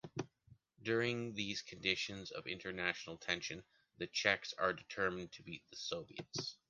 During 0.81 1.35
these 1.35 1.61
conditions 1.61 2.31
of 2.31 2.47
international 2.47 3.17
tension, 3.19 3.63
the 3.99 4.07
Czechs 4.07 4.51
are 4.57 4.73
determined 4.73 5.31
to 5.33 5.43
beat 5.43 5.61
the 5.69 5.77
Soviets. 5.77 6.57